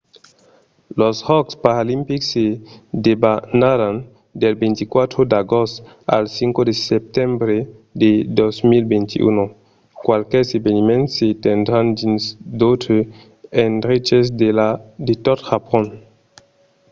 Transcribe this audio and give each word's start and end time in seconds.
los 0.99 1.17
jòcs 1.27 1.53
paralimpics 1.63 2.27
se 2.33 2.45
debanaràn 3.05 3.95
del 4.41 4.53
24 4.61 5.21
d'agost 5.31 5.75
al 6.15 6.25
5 6.37 6.59
de 6.69 6.73
setembre 6.89 7.55
de 8.01 8.11
2021. 8.39 9.43
qualques 10.05 10.47
eveniments 10.59 11.09
se 11.17 11.27
tendràn 11.47 11.87
dins 12.01 12.23
d'autres 12.59 13.05
endreches 13.69 14.25
de 15.07 15.13
tot 15.25 15.39
japon 15.49 15.85